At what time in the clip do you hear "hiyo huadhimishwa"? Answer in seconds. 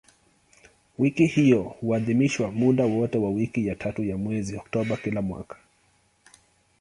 1.25-2.51